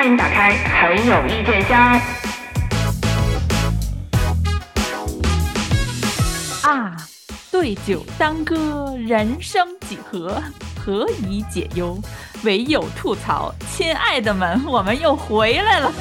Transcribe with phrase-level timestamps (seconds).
[0.00, 2.00] 欢迎打开很有意见箱。
[6.62, 6.96] 啊，
[7.52, 10.42] 对酒当歌，人生几何？
[10.82, 12.00] 何以解忧？
[12.44, 13.54] 唯有吐槽。
[13.70, 15.92] 亲爱的们，我们又回来了。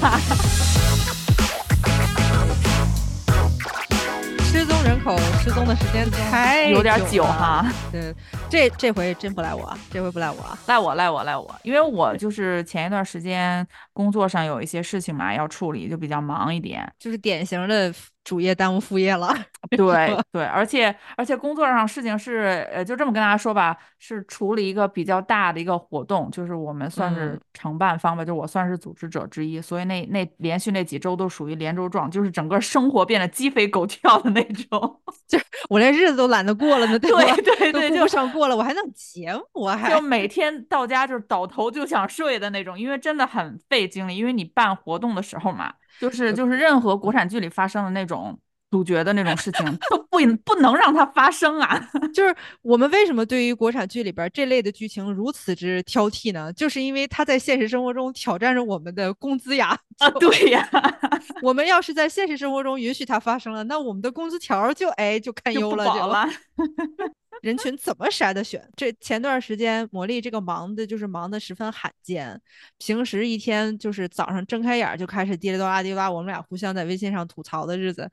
[5.10, 7.66] 口失踪的时间太有点久哈。
[7.92, 8.14] 对，
[8.48, 10.38] 这这回真不赖我，这回不赖我。
[10.68, 16.88] 赖我，赖我，赖我，因为我就是前一段时间工作上有一些事情嘛要处理，就比较忙一点。
[17.00, 17.92] 就是典型的
[18.30, 19.34] 主业耽误副业了。
[19.72, 35.02] 对对，而且而且工作上事情是，呃，就这么跟大家说吧，是处理一个比较大的一个活动，就是我们算是嗯承办方吧，就我算是组织者之一，所以那那连续那几周都属于连轴转，就是整个生活变得鸡飞狗跳的那种。
[35.28, 37.36] 就我连日子都懒得过了呢，对吧？
[37.38, 44.16] 对对对，就上过了，我还弄节目，我还就每天到家就是倒头就想睡的那种，因为真的很费精力。
[44.16, 48.38] 因为你办活动的时候嘛，就是就是任何国产剧里发生的那种
[48.72, 51.80] 主角的那种事情都不不能让它发生啊。
[52.14, 56.52] 就是我们为什么对于国产剧里边这类的剧情如此之挑剔呢？
[56.54, 59.78] 就是因为它在现实生活中挑战着我们的工资呀。
[60.00, 60.70] 啊，对呀，
[61.42, 66.26] 我们要是在现实生活中允许它发生了，那我们的工资条就哎就堪忧了，就了。
[67.42, 68.62] 人群怎么筛的选？
[68.76, 72.40] 这前段时间魔力这个忙的，就是忙的十分罕见。
[72.78, 78.10] 平时一天就是早上睁开眼儿就开始滴哩哆啦滴里哆啦，我们俩互相在微信上吐槽的日子，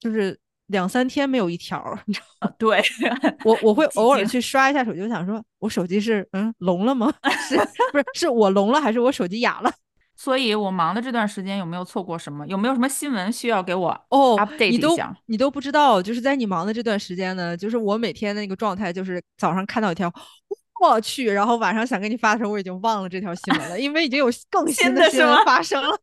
[0.00, 1.98] 就是两三天没有一条儿。
[2.06, 2.82] 你知道吗对，
[3.44, 7.12] 我我会偶尔去刷一下手机，我想说，我手机是嗯聋了吗？
[7.48, 7.56] 是
[7.92, 9.72] 不是是我聋了，还是我手机哑了？
[10.14, 12.46] 所以我忙的这段时间有没有错过什么？
[12.46, 14.96] 有没有什么新闻需要给我哦 update 你都？
[15.26, 20.12] 你都不知道，就是在你忙的这段时间呢，就是我每天的那个状态，就是早上看到一条，
[20.80, 25.96] 我去，然后晚上想给你发的时候，我已经忘了这条新闻了，因为已经有 更新新的新闻发生了。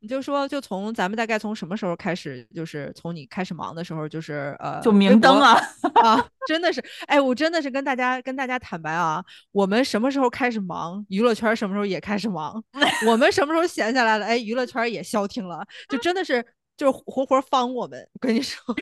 [0.00, 5.60] 你就说，就从咱们大概从什么时候开始，就是从你开始忙的时候，就是呃，就明灯啊！
[6.02, 9.22] 啊， 真的是，哎，我真的是跟大家跟大家坦白啊，
[9.52, 12.62] 我们什么时候开始忙，娱乐圈什么时候也开始忙，
[13.06, 16.42] 我们什么时候闲下来了，哎，娱乐圈也消停了，就真的是
[16.76, 18.62] 就是活活方我们，我跟你说。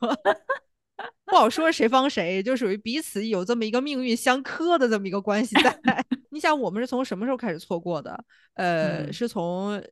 [1.25, 5.79] 不好说谁帮谁，就属于彼此有这么一个命运相克的这么一个关系在。
[6.31, 8.25] 你想，我们是从什么时候开始错过的？
[8.55, 9.85] 呃，嗯是从呃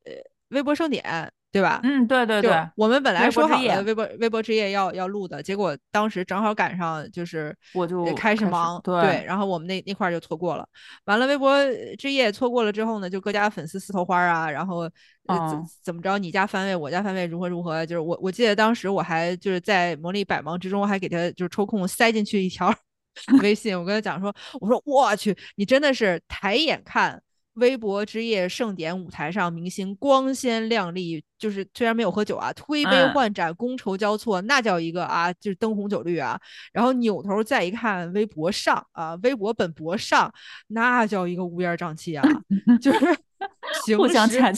[0.50, 1.02] 微博盛典，
[1.50, 1.80] 对吧？
[1.82, 10.68] 嗯，对对对，我们本来说好了微博微博之夜要要录的，结果当时正好赶上就是我就呃开始忙，对然后我们那那块儿就错过了。
[11.06, 11.56] 完了，微博
[11.98, 14.80] 之夜错过了之后呢，就各家粉丝撕头花啊，然后
[15.26, 22.72] 呃怎嗯怎么着，你家番位我家番位如何如何，就是我我记得当时我还就是在魔力百忙之中，我还给他就是抽空塞进去一条
[23.42, 27.20] 微信，我跟他讲说，我说我去，你真的是抬眼看。
[27.56, 36.38] 微博之夜盛典舞台上，明星光鲜亮丽，就是虽然没有喝酒啊，推杯嗯换盏，觥筹交错，那叫一个啊，就是灯红酒绿啊。
[36.72, 40.32] 然后扭头再一看，微博上啊，微博本博上，
[40.68, 42.22] 那叫一个乌烟瘴气啊，
[42.80, 42.98] 就是
[43.86, 44.52] 平互相掐。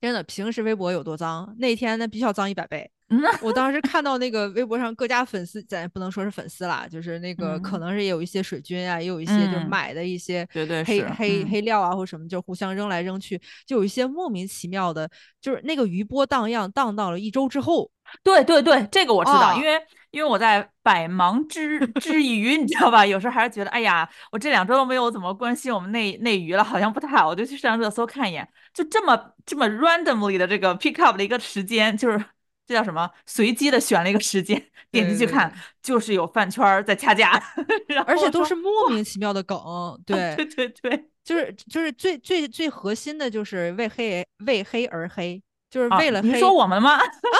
[0.00, 2.90] 真的，平时微博有多脏，那天那必须要脏一百倍。
[3.10, 7.80] 嗯，我当时看到那个微博上各家粉丝，咱也不能说是粉丝啦，就是那个可嗯。
[7.80, 9.68] 能是也有一些水军啊，也有一些就是嗯。
[9.68, 15.08] 买的一些绝对黑嗯黑黑料啊或什么，就互相扔来扔去，就有一些莫名其妙的，
[15.40, 17.90] 就是那个余波荡漾荡到了一周之后，
[18.22, 19.80] 对对对，这个我知道，啊因为
[20.10, 23.06] 因为我在百忙之之余，你知道吧？
[23.06, 32.22] 有时候还是觉得，哎呀，我这两周都没有怎么关心我们内内娱了，好像不太好，我就去上热搜看一眼，就这么这么 randomly 的这个 pick up 的一个时间，就是
[32.68, 33.10] 这叫什么？
[33.24, 35.50] 随机的选了一个时间，点进去对看，
[35.82, 37.42] 就是有饭圈儿在掐架，
[38.06, 39.58] 而且都是莫名其妙的梗，
[40.04, 46.38] 对对，对对，就是就是最最最核心的就是为黑为黑而黑，就是为了你。
[46.38, 46.98] 说我们吗？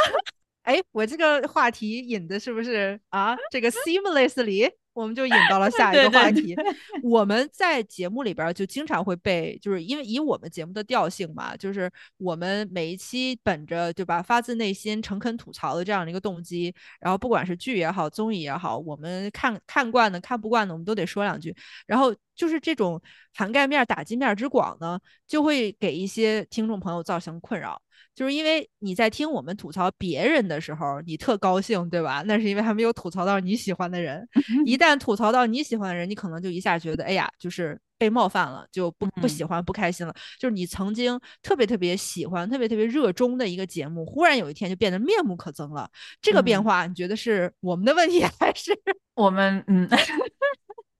[0.64, 3.36] 哎，我这个话题引的是不是啊？
[3.50, 6.56] 这个 seamlessly 我们就引到了下一个对对对话题。
[7.06, 21.54] 我们在节目里边儿就经常会被，就是因为以我们节目的调性嘛，就是我们每一期本着对吧，发自内心诚恳吐槽的这样的一个动机，然后不管是剧也好，综艺也好，我们看看惯的、看不惯的，我们都得说两句。
[21.86, 23.00] 然后就是这种
[23.34, 24.98] 涵盖面儿、打击面儿之广呢，
[25.28, 27.80] 就会给一些听众朋友造成困扰。
[28.18, 32.24] 就是因为你在听我们吐槽别人的时候，你特高兴，对吧？
[32.26, 34.28] 那是因为还没有吐槽到你喜欢的人。
[34.66, 40.12] 一旦吐槽到你喜欢的人，你可能就一下觉得，哎呀，就是被冒犯了，就不不喜欢、不开心了。
[40.40, 45.88] 就是你曾经特别特别喜欢、特别特别热衷的一个节目，忽然有一天就变得面目可憎了。
[46.20, 48.76] 这个变嗯化，你觉得是我们的问题， 还是？
[49.14, 49.88] 我们嗯，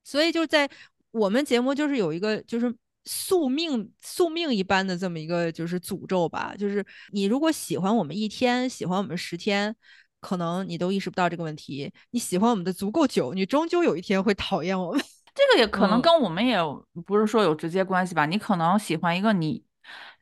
[0.05, 0.71] 所以就在
[1.11, 2.73] 我们节目就是有一个就是
[3.09, 6.55] 宿命宿命一般的这么一个就是诅咒吧。
[6.59, 9.75] 就是你如果喜欢我们一天，喜欢我们十天，
[10.21, 11.91] 可能你都意识不到这个问题。
[12.11, 15.03] 你喜欢我们的足够久，你终究有一天会讨厌我们。
[15.35, 16.59] 这个也可能嗯跟我们也
[17.07, 18.27] 不是说有直接关系吧。
[18.27, 19.65] 你可能喜欢一个你，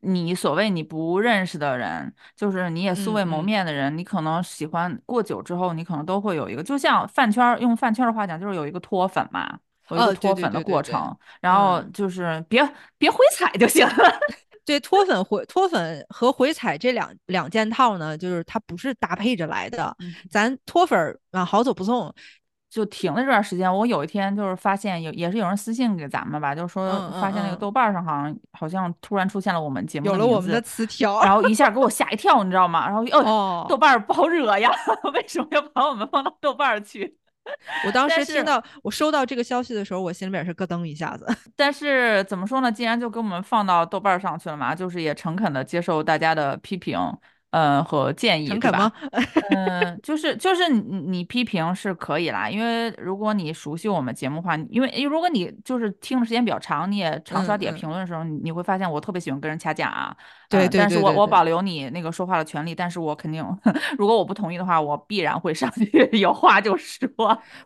[0.01, 9.59] 你所谓你不认识的人，就是你也素未谋面的人，你可能喜欢过久之后，你可能都会有一个，就像饭圈儿，用饭圈儿的话讲，就是有一个脱粉嘛，
[9.91, 11.17] 有一个哦对对脱粉的对对对过程。
[11.41, 12.67] 然后嗯就是别
[12.99, 14.21] 别回踩就行了。
[14.65, 19.95] 对，脱粉回脱粉和回踩这两两件套呢，就是它不是搭配着来的。
[20.01, 22.13] 嗯咱脱粉儿啊，好走不送。
[22.69, 32.87] 就停了这段时间，我有一天就是发现有也是有人私信给咱们吧，就是说发现那个嗯豆瓣儿上好像好像突然出现了我们节目有了我们的词条，然后一下给我吓一跳，你知道吗？
[32.87, 34.71] 然后哦，哦豆瓣儿不好惹呀，
[35.15, 37.17] 为什么要把我们放到豆瓣儿去？
[37.87, 41.27] 我当时听到我收到这个消息的时候，我心里边是咯噔一下子。
[41.57, 42.71] 但是怎么说呢？
[42.71, 46.99] 既然就给我们放到豆瓣上去了嘛，就是也诚恳的接受大家的批评，
[47.57, 48.93] 嗯、和建议，对吧？
[49.51, 60.15] 嗯， 就是就是你你批评是可以啦，因为如果你熟悉我们节目的话，因为如果你就是听的时间比较长，你也常刷底下嗯嗯评论的时候，你你会发现我特别喜欢跟人掐架啊。
[60.49, 63.43] 对对对但是我我保留你那个说话的权利，但是我肯定，
[63.97, 67.09] 如果我不同意的话，我必然会上去 有话就说。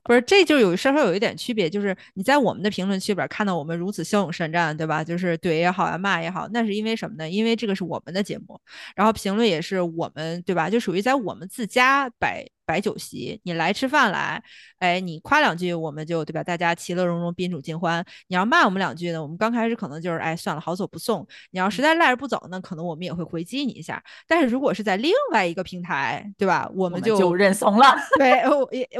[0.04, 5.02] 不是，这就有稍稍有一点区别，就是你在我们的评论区里边看到我们如此骁勇善战，对吧？
[5.04, 7.28] 就是怼也好呀，骂也好，那是因为什么呢？
[7.28, 8.58] 因为这个是我们的节目，
[8.96, 10.70] 然后评论也是我们，对吧？
[10.70, 14.40] 就属于在我们自家摆摆酒席，你来吃饭来，
[14.78, 16.44] 哎，你夸两句，我们就对吧？
[16.44, 18.04] 大家其乐融融，宾主尽欢。
[18.28, 21.26] 你要骂我们两句呢，我们刚开始可能就是哎算了，好走不送。
[21.50, 24.00] 你要实在赖着不走呢，可能我们也会回击你一下。
[24.28, 26.70] 但是如果是在另外一个平台，对吧？
[26.76, 27.96] 我我们们就就认怂了。
[28.18, 28.40] 对，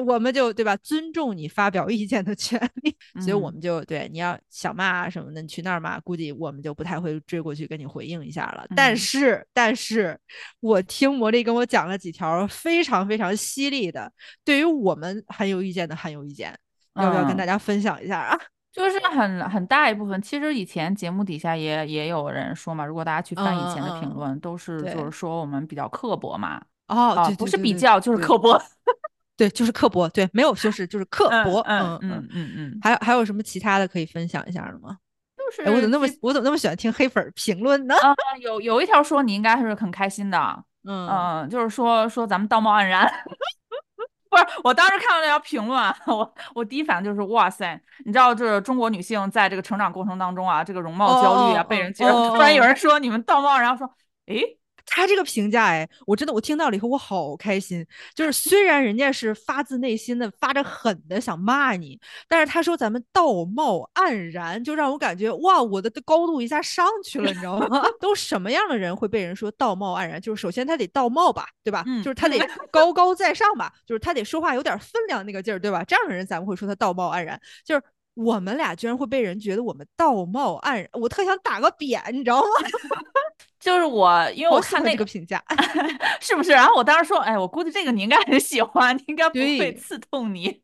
[0.00, 8.67] 我们就对吧，尊重你发表意见的权利，所以我嗯们就对你要想骂啊什么的，你去那儿骂，估计我们就不太会追过去跟你回应一下了。
[8.75, 10.19] 但嗯是，但是
[10.58, 14.12] 我听魔力跟我讲了几条非常非常犀利的，
[14.45, 16.59] 对于我们很有意见的很有意见，
[16.95, 18.39] 要不要跟嗯大家分享一下啊？
[18.73, 28.61] 就是很很大一部分，其实以前节目底下也也有人说嘛，如果大家去翻以前的评论，都是就是说我们比较刻薄嘛，哦，不是比较就是刻薄。
[29.37, 34.99] 对，就是刻薄，对，没有修饰，就是刻嗯薄，嗯嗯嗯嗯嗯，还有还有什么其他的可以分享一下的吗？
[35.37, 37.95] 就是哎，我怎么那么我怎么那么喜欢听黑粉儿评论呢？
[37.95, 43.06] 啊有有一条说你应该是很开心的，嗯嗯，就是说说咱们道貌岸然。
[44.31, 53.93] 不是，我当时看到那条评论啊， 我我第一反应就是哇塞，你知道，就是中国女性在这个成长过程当中啊，这个容貌焦虑啊，被人哦觉得 突然有哦人说你们道貌岸然，后说
[54.27, 54.60] 诶，
[54.93, 57.87] 他这个评价，哎，我真的我听到了以后，我好开心。
[58.15, 61.99] 就是虽然人家是发自内心的、发着狠的想骂你，
[62.29, 67.83] 但是他说咱们道貌岸然，就让我感觉哇，我的高度一下上去了，你知道吗？
[68.01, 70.21] 都什么样的人会被人说道貌岸然？
[70.21, 71.85] 就是首先他得道貌吧，对吧？
[71.87, 72.39] 嗯就是他得
[72.73, 75.85] 高高在上吧，就是他得说话有点分量那个劲儿，对吧？
[75.85, 77.83] 这样的人咱们会说他道貌岸然，就是。
[78.15, 82.47] 我们俩居然会被人觉得我们道貌岸然，我特想打个扁，你知道吗？
[83.61, 85.41] 就是我，因为我看那个评价，
[86.19, 86.51] 是不是？
[86.51, 90.62] 然后我当时说，哎，我估计这个你应该很喜欢，应该不会刺痛你。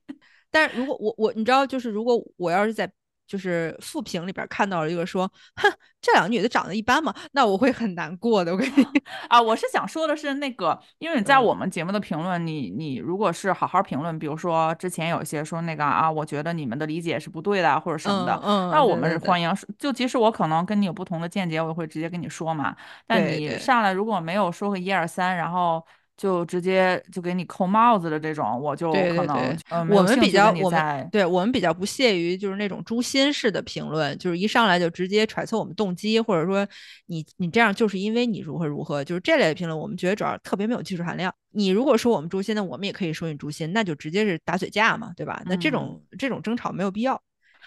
[0.50, 2.90] 但是如果我我你知道，就是如果我要是在
[3.26, 8.52] 就是复评里边看到了一个说，哼，这两个女的长得一般嘛，那我会很难过的。
[8.52, 8.86] 我跟你，
[9.28, 22.76] 啊，我是想说的是那个，因为你在嗯我们节目的评论，你你如果是好好评论，比如说之前有一些说那个啊，我觉得你们的理解是不对的，或者什么的，嗯嗯那我们对对对是欢迎，就即使我可能跟你有不同的见解，我也会直接跟你说嘛。
[23.06, 25.84] 但你上来如果没有说个一二三，然后
[26.16, 29.56] 就直接就给你扣帽子的这种，我就可能
[29.90, 36.66] 我们比较我们对我们比较不屑于就是那种诛心式的评论，就是一上来就直接揣测我们动机，或者说
[37.06, 41.32] 你你这样就是因为你如何如何，就是这类的评论，我们觉得主要特别没有技术含量。
[41.50, 45.42] 你如果说我们诛心，那我们也可以说你诛心，那就直接是打嘴架嘛，对吧？
[45.46, 47.20] 那这种、这种争吵没有必要。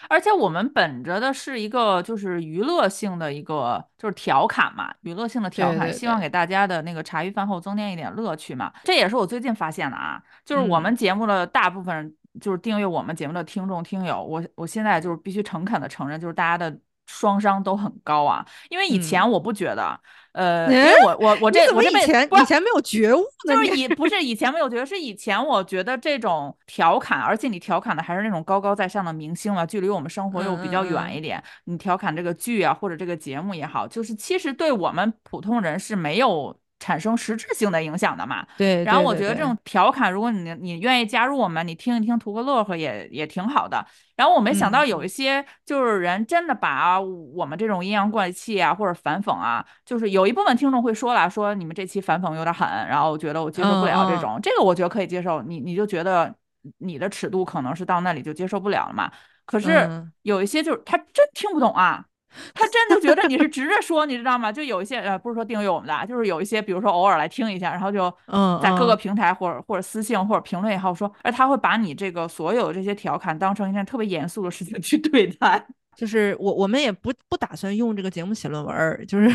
[0.07, 8.71] 而且我们本着的是一个就是娱乐性的一个就是调侃嘛，娱乐性的调侃，对对对希望给大家的那个茶余饭后增添一点乐趣嘛。
[8.83, 16.77] 这也是我最近发现的啊，就是我嗯们节目的大部分就是订阅我们节目的听众听友，我我现在就是必须诚恳的承认，就是大家的
[17.09, 18.45] 双商都很高啊。
[18.69, 19.99] 因为以前嗯我不觉得，
[20.33, 23.55] 呃，因为我我我这我这辈子以前不以前没有觉悟呢？
[23.55, 31.43] 就是以不是以前没有觉得，是以前我觉得这种调侃，而且你调侃的还是那种高高在上的明星了，距离我们生活又比较远一点。
[31.65, 38.45] 你调侃这个剧啊，或者这个节目也好，就是其实对我们普通人是没有产生实质性的影响的嘛。
[38.57, 43.85] 对，然后我觉得这种调侃，如果你你愿意加入我们，你听一听图个乐呵也也挺好的。
[44.15, 56.35] 然后我没想到嗯有一些就是人真的把我们这种阴阳怪气啊或者反讽啊，就是有一部分听众会说了，说你们这期反讽有点狠，然后我觉得我接受不了这种，这个我觉得可以接受，你你就觉得
[56.79, 59.09] 你的尺度可能是到那里就接受不了了嘛。
[59.45, 62.05] 可是嗯有一些就是他真听不懂啊，
[62.53, 64.51] 他真的觉得你是直着说，你知道吗？
[64.51, 75.65] 就有一些呃，不是说订阅我们的啊，就是有一些，比如说偶尔来听一下，然后就嗯在各个嗯平台或者或者私信或者评论也好说，而他会把你这个所有的这些调侃当成一件特别严肃的事情去对待，
[75.97, 79.29] 就是我我们也不不打算用这个节目写论文儿，就是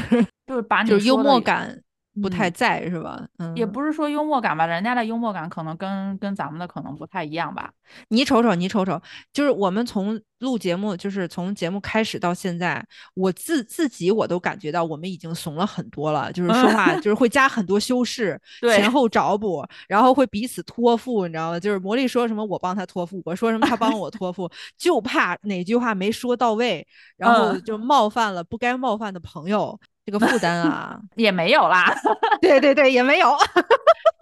[0.46, 1.76] 就是把你就是幽默感
[2.23, 3.26] 不太嗯在，是吧？
[3.38, 7.71] 嗯，也不是说幽默感吧，人家的幽默感可能跟跟咱们的可能不太一样吧。
[8.09, 9.00] 你瞅瞅，你瞅瞅，
[9.33, 21.61] 就是我们从录节目，就是从节目开始到现在，我自自己我都感觉到我们已经怂了很多了，就是说话 就是会加很多修饰，前后找补，然后会彼此托付，你知道吗？
[21.61, 31.94] 就是魔力说什么我帮他托付，我说什么他帮我托付，就怕哪句话没说到位，然后嗯就冒犯了不该冒犯的朋友，这个负担啊， 也没有啦，
[32.40, 33.30] 对对对，也没有。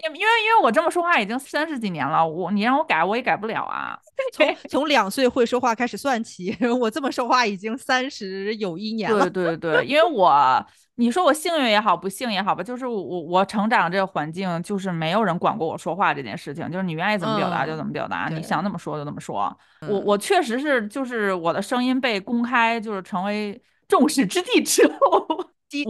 [0.02, 3.96] 也因为因为我这么说话已经三十几年了，我你让我改我也改不了啊。
[4.32, 9.30] 从从两岁会说话开始算起， 我这么说话已经三十有一年了。
[9.30, 10.64] 对对对，因为我
[10.96, 19.56] 你说我幸运也好，不幸也好吧，就是我我成长这个环境，就是没有人管过我说话这件事情，就是你愿意怎么表达就怎么表达，你想怎么说就怎么说。
[19.88, 25.41] 我嗯我确实是就是我的声音被公开，就是成为众矢之的之后。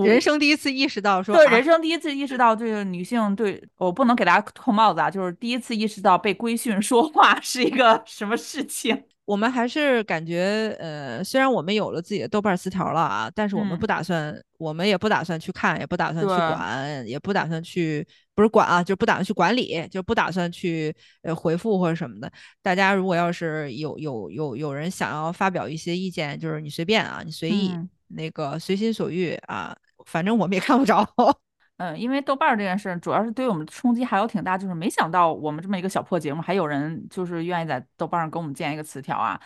[0.04, 9.02] 人生第一次意识到说，对，啊人生第一次意识到这个女性对我不能给大家扣帽子啊，就是第一次意识到被规训说话是一个 什么事情。
[9.24, 22.30] 我们还是感觉，呃，虽然我们有了自己的豆瓣词条了啊，但是我们嗯不打算，我们也不打算去看，也不打算去管，也不打算去，不是管啊，就不打算去管理，就不打算去呃回复或者什么的。
[22.62, 29.76] 大家如果要是有有有有人想要发表一些意见，就是你随便啊，你随意，嗯那个随心所欲啊，
[30.06, 31.06] 反正我们也看不着。
[31.78, 39.40] 嗯，因为豆瓣儿这件事，主要是对我们冲击还有挺大，就是没想到我们这么一个小破节目，还有人就是愿意在豆瓣上给我们建一个词条啊。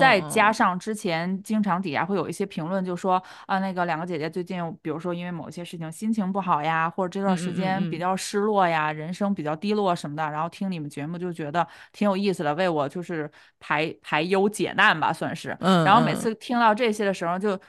[0.00, 13.30] 再嗯加上之前经常底下会有一些评论，就说啊，那个两个姐姐最近，比如说因为某些事情心情不好呀，或者这段时间比较失落呀，人生比较低落什么的，然后听你们节目就觉得挺有意思的，为我就是
[13.60, 15.54] 排排忧解难吧，算是。
[15.60, 17.60] 嗯，然后每嗯次听到这些的时候就，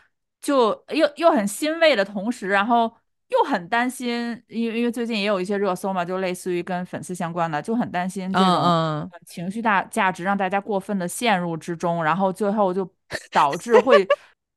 [0.46, 2.92] 就又又很欣慰的同时，然后
[3.30, 12.88] 又很担心，因为因为最近也有一些热搜嘛，就类似于跟粉丝相关的，就很担心这种情绪大价值让大家过分的陷入之中，然后最后就
[13.34, 14.08] 导致会。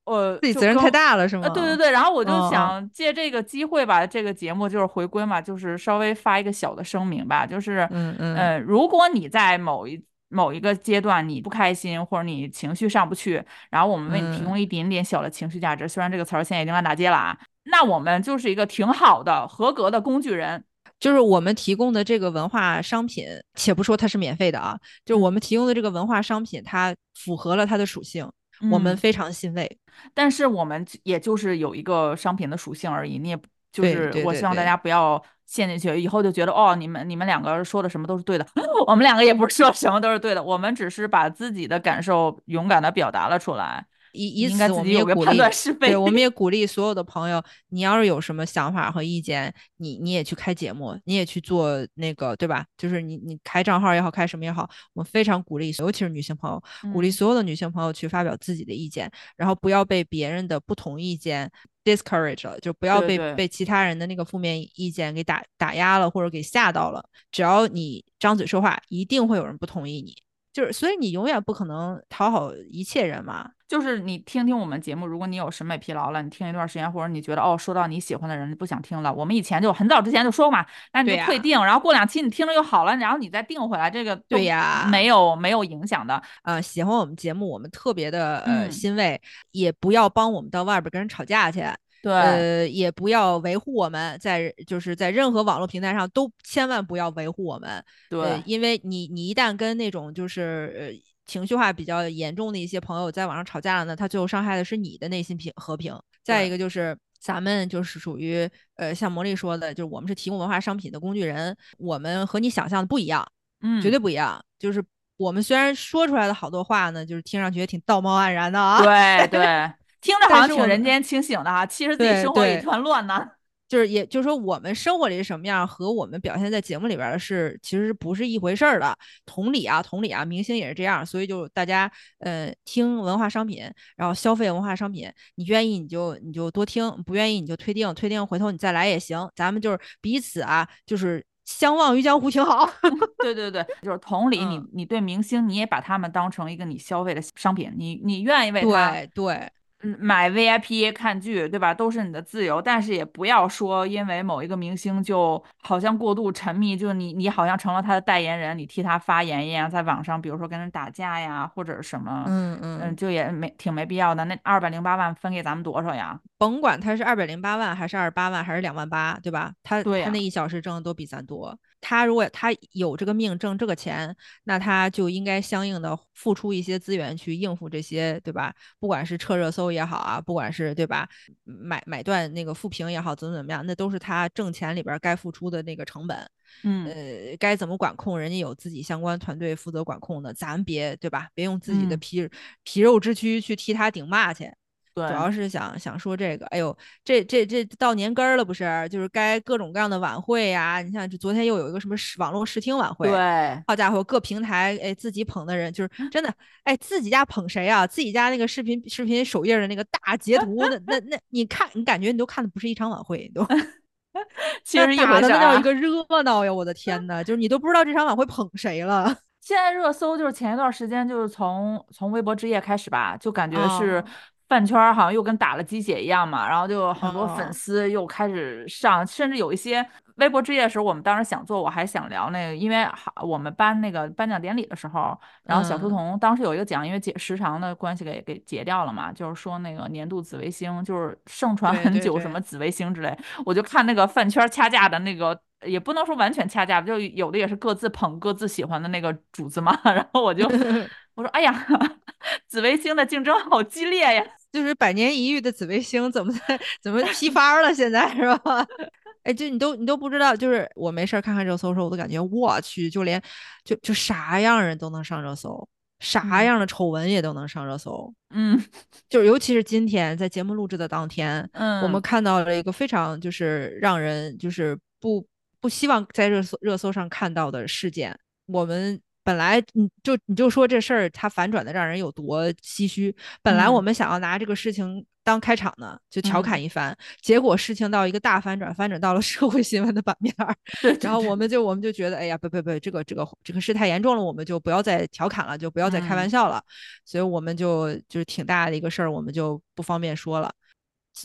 [0.05, 1.43] 呃，自己责任太大了是吗？
[1.47, 20.65] 呃，对对对，然后我就想借这个机会吧，这个节目就是回归嘛，就是稍微发一个小的声明吧，就是，嗯嗯呃，如果你在某一某一个阶段你不开心，或者你情绪上不去，然后我们为你提嗯供一点点小的情绪价值，虽然这个词儿现在已经烂大街了啊，那我们就是一个挺好的、合格的工具人。
[21.01, 28.29] 就是我们提供的这个文化商品，且不说它是免费的啊，就是我们提供的这个文化商品，它符合了它的属性，
[28.73, 29.79] 我们嗯非常欣慰。
[30.13, 33.47] 但是我们也就是有一个商品的属性而已，你也不
[33.83, 38.47] 就是我希望大家不要陷进去，以后就觉得哦，你们你们两个说的什么都是对的，
[38.87, 43.87] 我们两个也不是说什么都是对的，我们只是把自己的感受勇敢的表达了出来。
[44.19, 45.39] 以以此，我们也鼓励，
[45.79, 52.67] 对，我们也鼓励所有的朋友，你要是有什么想法和意见，你你也去开节目，你也去做那个，对吧？
[52.77, 61.51] 就是你你开账号也好，开什么也好，我们非常鼓励，尤其是女性朋友，鼓励嗯所有的女性朋友去发表自己的意见，然后不要被别人的不同意见
[61.85, 67.05] discourage 了，就不要被被其他人的那个负面意见给打打压了，或者给吓到了。
[67.31, 70.15] 只要你张嘴说话，一定会有人不同意你。
[70.53, 73.51] 就是，所以你永远不可能讨好一切人嘛。
[73.69, 80.65] 就是你听听我们节目，如果你有审美疲劳了，你听一段时间，或者你觉得哦，说到你喜欢的人，你不想听了，我们以前就很早之前就说嘛，
[80.95, 86.23] 那你就退订，然后过两期你听着又好了，然后你再订回来，这个对呀没有没有影响的。
[86.45, 91.61] 呃，喜欢我们节目，我们特别的呃嗯欣慰，也不要帮我们到外边跟人吵架去，
[92.09, 98.21] 对，呃，也不要维护我们在就是在任何网络平台上都千万不要维护我们，对。
[98.21, 105.95] 呃，因为你你一旦跟那种就是呃情绪化比较严重的一些朋友在网上吵架了呢，他最后伤害的是你的内心平和平。
[106.25, 113.27] 再一个就是咱们就是属于呃像魔力说的，就是我们是提供文化商品的工具人，我们和你想象的不一样，
[113.61, 114.43] 嗯，绝对不一样。
[114.59, 114.83] 就是
[115.17, 119.41] 我们虽然说出来的好多话呢，就是听上去也挺道貌岸然的啊，对对，
[120.09, 123.27] 听着好像挺人间清醒的哈，其实自己生活一团乱呢。
[123.69, 128.97] 就是也就是说，我们生活里是什么样，和我们表现在节目里边的是其实不是一回事儿的。
[129.27, 139.29] 同理啊，同理啊，明星也是这样，所以就大家呃听文化商品，然后消费文化商品，你愿意你就你就多听，不愿意你就退订，退订回头你再来也行。
[139.37, 142.67] 咱们就是彼此啊，就是相忘于江湖，挺好。
[143.23, 149.51] 对对对，就是同理，你嗯你对明星，你也把他们当成一个你消费的商品，你你愿意为他对对，
[149.83, 151.73] 嗯，买 VIP 看剧，对吧？
[151.73, 164.25] 都是你的自由，但是也不要说因为某一个明星就好像过度沉迷，就你你好像成了他的代言人，你替他发言一样，在网上比如说跟人打架呀，或者什么，嗯嗯，嗯，就也没挺没必要的。
[164.25, 166.19] 那二百零八万分给咱们多少呀？
[166.39, 169.53] 甭管他是二百零八万还是二十八万还是两万八，对吧？
[169.63, 171.57] 他他那一小时挣的都比咱多。
[171.81, 178.55] 他如果他有这个命挣这个钱，那他就应该相应的付出一些资源去应付这些，对吧？
[178.79, 181.09] 不管是撤热搜也好啊，不管是对吧，
[181.45, 186.29] 买买断那个富评也好，怎么怎么样，那都是他挣钱里边儿该付出的那个成本。
[186.65, 191.29] 嗯，呃，该怎么管控，人家有自己相关团队负责管控的，咱别对吧？
[191.35, 192.29] 别用自己的嗯皮、
[192.65, 194.51] 皮肉之躯去替他顶骂去。
[194.99, 198.89] 对主，要是想想说这个，哎呦，这这这到年根儿了，不是？
[198.91, 200.83] 就是该各种各样的晚会呀。
[200.83, 206.33] 你像这昨天又有一个什么视网络视听晚会，对，好家伙，各平台哎自己捧的人就是真的
[206.65, 207.87] 哎自己家捧谁啊？
[207.87, 213.47] 自己家那个视频视频首页的那个大截图，那那那你看你感觉你都看的不是一场晚会，你都
[214.65, 216.53] 其实一打的那叫一个热闹呀！
[216.53, 219.17] 我的天 呐，就是你都不知道这场晚会捧谁了。
[219.41, 224.05] 现在热搜就是前一段时间，就是从从微博之夜开始吧，就感觉是哦
[224.49, 229.87] 饭圈好像又跟打了鸡血一样嘛，然后就很多粉哦丝又开始上，甚至有一些
[230.17, 245.39] 微博之夜的时候，我们当时想做，我还想聊那个，因为好我们颁那个颁奖典礼的时候，然后小书嗯童当时有一个奖，因为节时长的关系给给截掉了嘛，就是说那个年度紫微星，就是盛传很久什么紫微星之类，我就看那个饭圈掐架的那个。
[245.67, 249.77] 也不能说完全掐架吧，就有的也是各自捧各自喜欢的那个主子嘛。
[249.83, 250.47] 然后我就
[251.17, 251.53] 我说，哎呀，
[252.47, 254.25] 紫微星的竞争好激烈呀！
[254.53, 257.75] 就是百年一遇的紫微星怎么在怎么批发了？
[257.75, 258.67] 现在是吧？
[259.25, 263.23] 哎，就你都你都不知道，就是我没事儿看看热搜的时候，我都感觉我去，就连
[263.65, 265.69] 就就啥样人都能上热搜，
[266.01, 268.13] 啥嗯样的丑闻也都能上热搜。
[268.31, 268.59] 嗯
[269.11, 275.27] 就是尤其是今天在节目录制的当天，嗯，我们看到了一个非常就是让人就是不
[275.61, 278.19] 不希望在热搜热搜上看到的事件。
[278.47, 283.15] 我们本来你就你就说这事儿它反转的让人有多唏嘘。
[283.43, 290.57] 本来我嗯们想要拿这个事情当开场呢，就调侃嗯一番，结果事情到一个大反转，反转到了 社会新闻的版面儿。
[290.81, 296.65] 对，对然后我们就我们就觉得，哎呀，不不不，这个这个这个事太严重了，我们就不要再调侃了，就不要再开玩嗯笑了。
[297.05, 300.51] 所以我们就就是挺大的一个事儿，我们就不方便说了。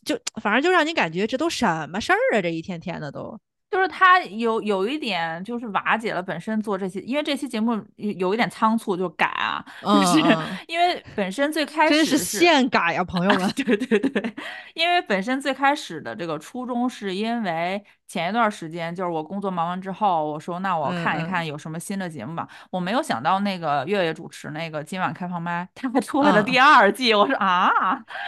[0.04, 3.40] 就反正就让你感觉这都什么事儿啊，这一天天的都。
[3.74, 10.20] 就是他有有一点就是瓦解了本身做这期，因为这期节目有有一点仓促就改啊，就是
[10.68, 13.50] 因为本身最开真是始现改呀，朋友们。
[13.56, 14.36] 对对对，
[14.76, 22.48] 因为本身最开始的这个初衷是因为前一段时间就是我工作忙完之后，我说那我看一看有什么新的节目吧。
[22.70, 27.72] 我没有想到那个月月主持那个今晚开放麦，他还出来了第二季，我说啊，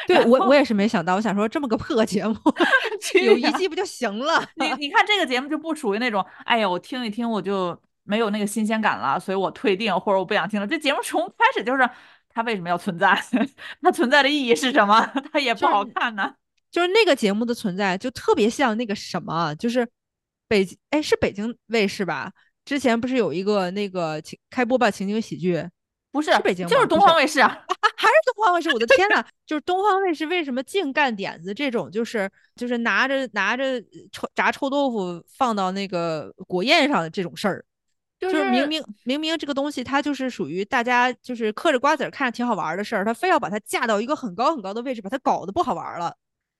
[0.07, 2.35] 对我我也是没想到，我想说这么个破节目，
[3.23, 4.43] 有一季不就行了？
[4.55, 10.65] 你你看这个节目就不属于那种，哎呀，我听一听我就没有那个新鲜感了，所以我退订或者我不想听了。
[10.65, 11.87] 这节目从开始就是
[12.33, 13.21] 它为什么要存在？
[13.83, 15.11] 它存在的意义是什么？
[15.31, 16.33] 它也不好看呢。
[16.75, 19.87] 就是那个节目的存在，就特别像那个什么，就是
[20.45, 22.29] 北京，哎，是北京卫视吧？
[22.65, 25.65] 之前不是有一个那个情开播吧情景喜剧，
[26.11, 27.47] 不是是北京就是东方卫视啊。
[27.95, 28.69] 还是东方卫视？
[28.73, 37.63] 我的天呐，就是东方卫视为什么净干点子这种，就是就是拿着拿着臭炸臭豆腐放到那个国宴上的这种事儿，
[38.19, 46.13] 就就是明明明明这个东西它就是属于大家就是嗑着瓜子儿看着挺好玩儿的事儿，他非要把它架到一个很高很高的位置，把它搞得不好玩儿了。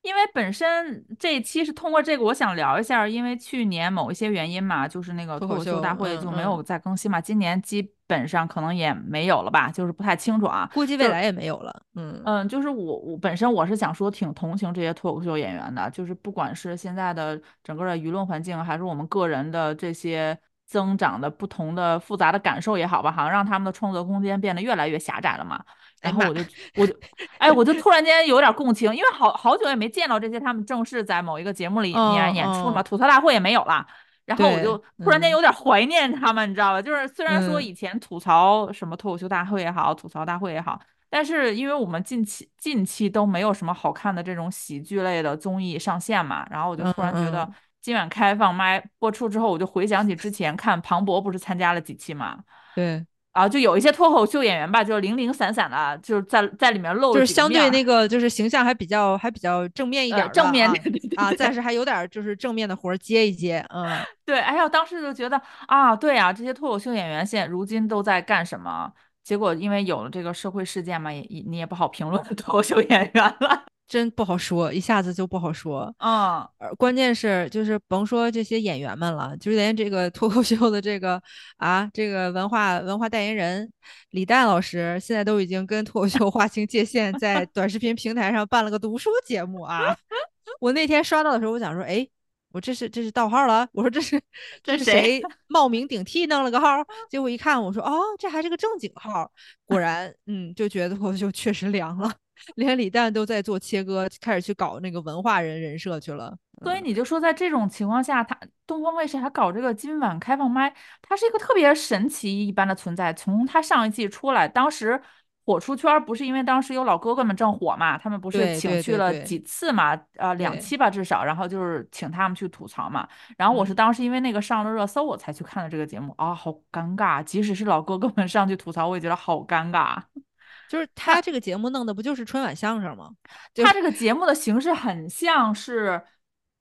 [0.06, 10.70] 因为本身这一期是通过这个，我想聊一下，因为去年某一些原因嘛，就是那个脱口秀大会就没有嗯再更新嘛，今年基本上可能也没有了吧，就是不太清楚啊。
[10.76, 11.82] 估计未来也没有了。
[11.96, 20.38] 嗯嗯，就是我我本身我是想说挺同情这些脱口秀演员的，就是不管是现在的整个的舆论环境，还是我们个人的这些
[20.76, 25.64] 增长的不同的复杂的感受也好吧，好像让他们的创作空间变得越来越狭窄了嘛。
[26.02, 26.42] 然后我就
[26.76, 26.94] 我就
[27.38, 33.88] 哎，我就突然间有点共情，因为好好久也没见到这些他们正式在某一个节目里面演演出嘛，哦吐槽大会也没有了。
[34.26, 36.82] 然后我就突然间嗯有点怀念他们，你知道吧？
[36.82, 40.78] 就是虽然说嗯以前吐槽什么脱口秀大会也好，吐槽大会也好，
[41.10, 47.50] 但是因为我们近期近期都没有什么好看的这种喜剧类的综艺上线嘛，然后我就突然觉得
[47.86, 52.40] 今晚开放麦播出之后，我就回想起之前看庞博不是参加了几期嘛，
[52.74, 60.68] 对，啊，就有一些脱口秀演员吧，就是零零散散的，就是在在里面露就是相对那个就是形象还比较还比较正面一呃点正面
[61.16, 63.88] 啊，暂时还有点儿就是正面的活儿接一接，嗯，
[64.26, 68.92] 对，哎呀，当时就觉得啊，对呀，这些脱口秀演员现在如今都在干什么？
[69.26, 73.64] 结果因为有了这个社会事件嘛，也也你也不好评论脱口秀演员了。
[73.88, 75.94] 真不好说，一下子就不好说。
[76.00, 81.22] 嗯，呃，关键是就是甭说这些演员们了，就连这个脱口秀的这个
[81.58, 83.72] 啊，这个文化文化代言人
[84.10, 89.96] 李诞老师，现在都已经跟脱口秀划清界限，在短视频平台上办了个读书节目啊。
[90.60, 92.08] 我那天刷到的时候，我想说，哎，
[92.56, 93.68] 我这是这是盗号了？
[93.74, 94.18] 我说这是
[94.64, 96.78] 这是谁谁冒名顶替弄了个号？
[97.12, 99.30] 结果一看，我说哦，这还是个正经号。
[99.66, 102.10] 果然，嗯，就觉得我就确实凉了。
[102.56, 106.34] 连李诞都在做切割，开始去搞那个文化人人设去了。
[106.64, 113.14] 所以你就说，在这种情况下，他东方卫视还搞这个今晚开放麦，它是一个特别神奇一般的存在。
[113.14, 115.02] 从它上一季出来，当时
[115.46, 123.08] 火出圈儿，不是因为当时有老哥哥们正火嘛，他们不是请去了几次嘛，呃，两期吧至少，然后就是请他们去吐槽嘛。
[123.38, 129.98] 然后我是嗯当时因为那个上了热搜，我才去看的这个节目啊，好尴尬，即使是老哥哥们上去吐槽，我也觉得好尴尬。
[130.68, 133.12] 就是他这个节目弄的不就是春晚相声吗？
[133.54, 136.02] 就他这个节目的形式很像是，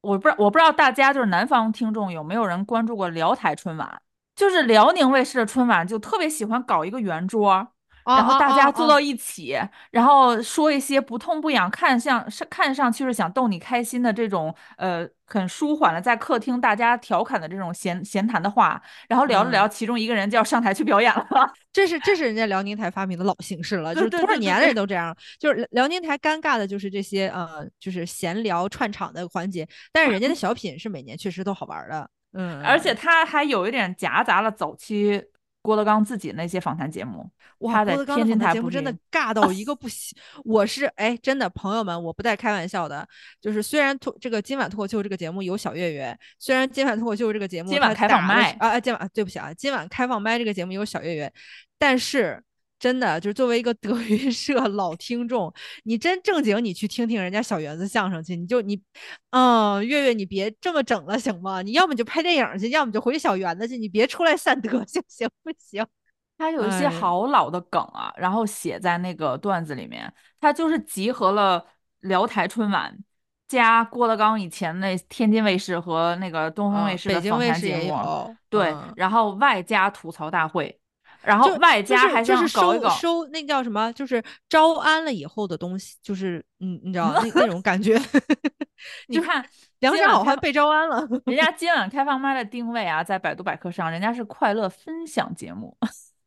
[0.03, 4.03] 我不知道我不知道大家就是南方听众有没有人关注过辽台春晚，
[4.37, 7.67] 就是辽宁卫视的春晚就特别喜欢搞一个圆桌。
[8.05, 9.59] 然后大家坐到一起，
[9.91, 21.27] 然后说一些不痛不痒、看像是看上去是想逗你开心的这种呃很舒缓的在客厅大家调侃的这种闲闲谈的话，然后聊着嗯聊，其中一个人就要上台去表演了。
[21.73, 25.17] 这是这是人家辽宁台发明的老形式了，就是多少年了对对对对人都这样。
[25.39, 35.23] 就是辽辽宁台尴尬的就是这些呃，就是闲聊串场的环节，但是人家的 小品是每年确实都好玩儿的，嗯，而且他还有一点夹杂了早期
[35.65, 37.27] 郭德纲自己那些访谈节目。
[37.61, 40.15] 哇，郭德纲访谈节目真的尬到一个 不行。
[40.45, 43.09] 我是哎，真的朋友们，我不带开玩笑的，
[43.41, 51.33] 就是虽然脱这个今晚脱口秀这个节目有小岳岳，虽然今晚脱口秀这个节目今晚它开放麦啊，今晚对不起啊，今晚开放麦这个节目有小岳岳，
[51.79, 52.45] 但是。
[52.85, 55.51] 真的就是作为一个德云社 老听众，
[55.85, 58.79] 你真正经你去听听人家小园子相声去，你就你，
[59.31, 61.63] 嗯，月月你别这么整了行吗？
[61.63, 65.83] 你要么就拍电影去，要么就回小园子去，你别出来散德行 行不行？
[66.37, 71.65] 他有一些哎好老的梗啊，然后写在那个段子里面，他就是集合了
[72.01, 72.95] 辽台春晚
[73.49, 80.79] 加郭德纲以前那天津卫视和那个东方啊卫视的访北京卫视谈节目，也有，对，嗯然后外加吐槽大会，
[81.25, 87.99] 然后就外加还就是收收那叫什么，就是招安了以后的东西，就是嗯，你知道那那种感觉。
[89.09, 89.45] 你看
[89.79, 91.07] 梁山好汉被招安了。
[91.27, 95.75] 人家 今晚开放麦的定位啊，在百度百科上，人家是快乐分享节目，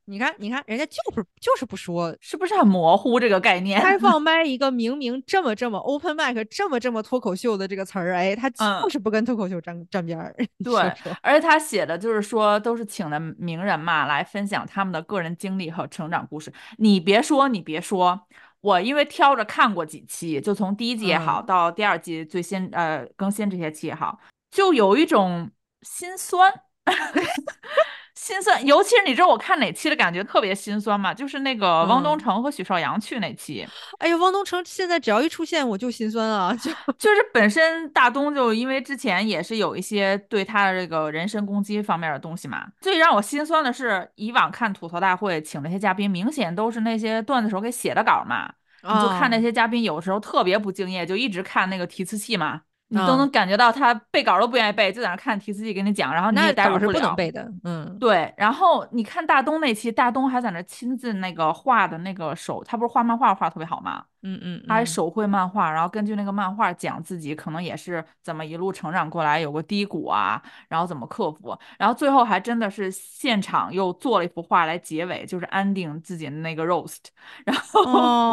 [0.09, 3.81] 你看，你看，人家就是就是不说是不是很模糊这个概念？
[3.81, 10.33] 开放 麦一个明明这么这么 open mic 这么这么脱口秀的这个词儿，哎，他嗯就是不跟脱口秀沾沾边儿。
[10.63, 16.53] 对说说而且他写的就是说，都是请的名人嘛，来分享他们的个人经历和成长故事。
[16.77, 18.27] 你别说，你别说，
[18.61, 24.17] 我因为挑着看过几期，就从第一季也好，嗯到第二季最新呃更新这些期也好，
[24.51, 26.53] 就有一种心酸。
[28.27, 31.13] 心酸，尤其是你知道我看哪期的感觉特别心酸嘛？
[31.13, 33.65] 就是那个汪东嗯城和许绍洋去那期，
[33.99, 42.67] 哎呀，汪东城现在只要一出现我就心酸啊，就 就是本身大东就因为之前也是有一些对他的这个人身攻击方面的东西嘛。
[42.81, 48.51] 最让我心酸的是，以往看吐槽大会请那些嘉宾，明显都是那些段子手给写的稿嘛。
[48.83, 57.15] 你就看那啊些嘉宾，有时候特别不敬业，就一直看那个提词器嘛，你都啊能感觉到他背稿都不愿意背，就在那看提词器给你讲，然后你那也代入稿是不能了。
[57.15, 64.03] 背的，嗯，对，然后你看大东那期，大东还在那亲自那个画的那个手，他不是画漫画画特别好吗？
[64.23, 77.05] 嗯嗯，嗯他还手绘漫画，然后根据那个漫画讲自己可能也是怎么一路成长过来，有个低谷啊，然后怎么克服，然后最后还真的是现场又做了一幅画来结尾，就是安定自己的那个 roast。
[77.45, 77.81] 然后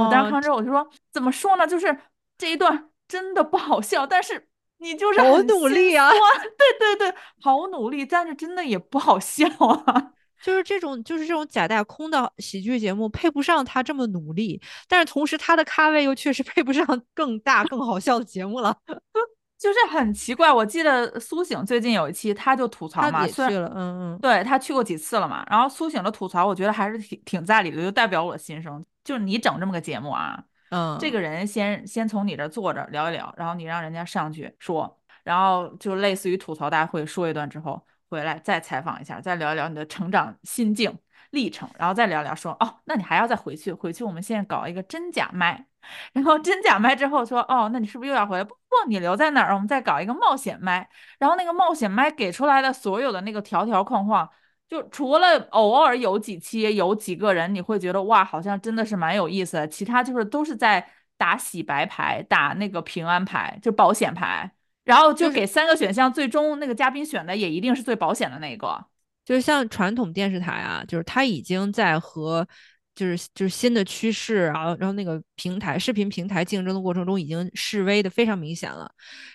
[0.04, 1.66] 我当时哦看之后我就说，怎么说呢？
[1.66, 1.96] 就是
[2.38, 4.48] 这一段真的不好笑，但是
[4.78, 6.20] 你就是好很努力啊酸
[6.58, 10.10] 对对对，好努力，但是真的也不好笑啊。
[10.42, 18.76] 就是这种就是这种假大空的喜剧节目配不上他这么努力，但是同时他的咖位又确实配不上更大更好笑的节目了。
[19.56, 28.84] 就是很奇怪，我记得苏醒最近有一期，他就吐槽他嘛，虽然也去了，嗯嗯，对他去过几次了嘛，然后苏醒的吐槽，我觉得还是挺挺在理的，就代表我的心声。
[29.04, 30.42] 就是你整这么个节目啊，
[30.74, 40.92] 嗯，这个人先先从你这坐着聊一聊，然后你让人家上去说，然后就类似于吐槽大会说一段之后回来再采访一下，再聊一聊你的成长心境
[41.30, 45.64] 历程，然后再聊聊说哦，那你还要再回去，回去我们现在搞一个真假麦，
[46.12, 48.42] 然后真假麦之后说哦，那你是不是又要回来？
[48.42, 50.88] 不不，你留在那儿，我们再搞一个冒险麦，
[51.20, 54.28] 然后那个冒险麦给出来的所有的那个条条框框。
[54.68, 59.68] 就除了偶尔有几期有几个人，你会觉得哇，好像真的是蛮有意思的。
[59.68, 64.50] 其他就是都是在打洗白牌，打那个平安牌，就保险牌。
[64.84, 68.84] 然后就给三个选项，最终那个嘉宾选的也一定是最保险的那个。
[69.24, 72.46] 就是像传统电视台啊，就是他已经在和。
[72.94, 78.90] 就是就是新的趋势啊，然后那个平台视频平台竞争的过程中已经示威的非常明显了。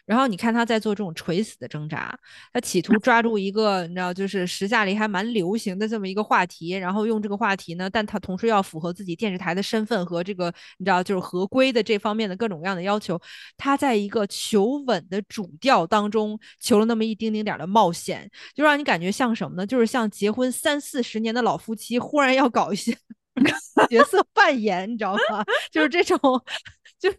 [0.05, 2.17] 然后你看他在做这种垂死的挣扎，
[2.53, 13.19] 他企图抓住一个你知道就是时下里还蛮流行的这么一个话题，然后用这个话题呢，但他同时要符合自己电视台的身份和这个你知道就是合规的这方面的各种各样的要求。
[13.57, 19.67] 他在一个求稳的主调当中求了那么一丁丁点的冒险，就让你感觉像什么呢？
[19.67, 22.97] 就是像结婚三四十年的老夫妻忽然要搞一些。
[23.89, 25.43] 角色扮演，你知道吗？
[25.71, 26.17] 就是这种，
[26.99, 27.17] 就是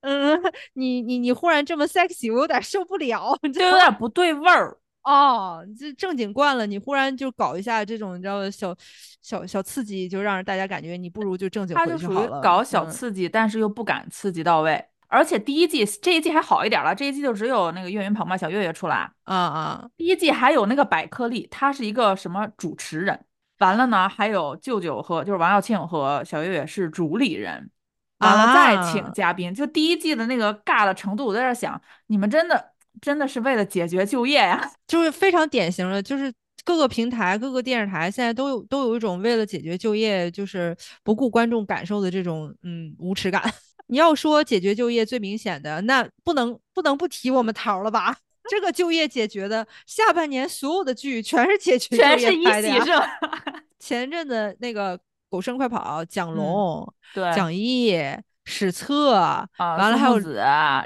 [0.00, 0.40] 嗯，
[0.74, 5.64] 你你你忽然这么 sexy，我有点受不了，就有点不对味儿哦。
[5.78, 8.74] 这正经惯了，你忽然就搞一下这种，你知道小
[9.20, 12.20] 小小刺激，就让大家感觉你不如就正经回去好了。
[12.20, 14.84] 属于搞小刺激，但是又不敢刺激到位。
[15.08, 19.88] 而且第一季这一季还好一点了，这一季就只有那个岳云鹏嘛，小岳岳出来啊啊。
[19.94, 23.22] 第一季还有那个百克力，他是一个什么主持人。
[23.62, 27.70] 完了呢，还有舅舅和就是王耀庆和小岳岳是主理人，
[28.18, 29.54] 完了再请嘉宾。
[29.54, 34.68] 就第一季的那个尬的程度，我在这想，你们真的真的是为了解决就业呀？
[34.88, 36.32] 就是非常典型的，就是
[36.64, 43.42] 各个平台、各个电视台现在都有都有一种为了解决就业，就是不顾观众感受的这种嗯无耻感。
[43.86, 48.16] 你要说解决就业最明显的，那不能不能不提我们桃了吧？
[48.50, 53.06] 这个就业解决的下半年所有的剧全是解决全是一喜是吧？
[53.78, 54.98] 前阵子那个
[55.30, 57.96] 《狗剩快跑》，蒋龙、对蒋毅、
[58.44, 60.42] 史策啊，完了还有子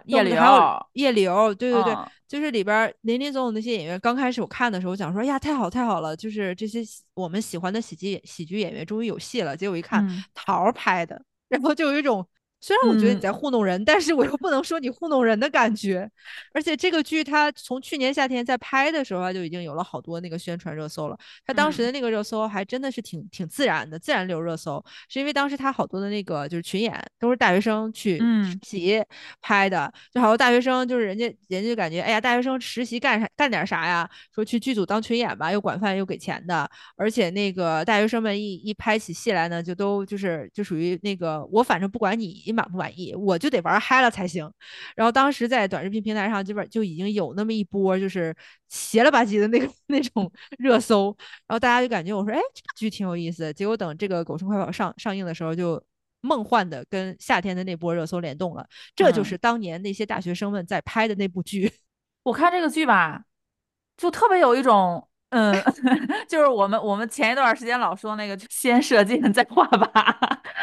[0.06, 1.96] 叶流，还有叶流，对对对，
[2.28, 3.98] 就是里边林林总总那些演员。
[4.00, 6.80] 刚开始我看的时候，我想说呀，太好太好了，就是这些
[7.14, 9.56] 我们喜欢的喜剧喜剧演员终于有戏了。
[9.56, 12.26] 结果一看，桃拍的，然后就有一种。
[12.66, 16.10] 虽然我觉得你在糊弄人，但是我又不能说你糊弄人的感觉。
[16.52, 21.16] 而且这个剧它从去年夏天在拍的时候，它就已经有了好多那个宣传热搜了。
[21.44, 29.00] 它当时的那个热搜还真的是挺挺自然的，自然流热搜，是因为当时它好多的那个就是群演都是大学生去实习
[29.40, 34.10] 拍的，就好多大学生就是人家人家就感觉哎呀，大学生实习干啥干点啥呀？
[34.34, 36.68] 说去剧组当群演吧，又管饭又给钱的。
[36.96, 42.55] 而且那个大学生们一一拍起戏来呢，就都就是就属于那个我反正不管你。
[42.56, 43.14] 你满不满意？
[43.14, 44.50] 我就得玩嗨了才行。
[44.94, 48.34] 然后当时在短视频平台上，基本就已经有那么一波，就是
[48.68, 51.14] 邪了吧唧的那个 那种热搜。
[51.46, 53.52] 然后大家就感觉我说，哎，这个剧挺有意思。
[53.52, 55.82] 结果等这个《狗熊快跑》上上映的时候，就
[56.22, 58.66] 梦幻的跟夏天的那波热搜联动了。
[58.94, 61.70] 这就是当年那些大学生们在拍的那部剧。
[62.22, 63.22] 我看这个剧吧，
[63.96, 65.06] 就特别有一种。
[65.30, 65.52] 嗯，
[66.28, 70.14] 就是我们我们前一段时间老说那个先射箭再画靶，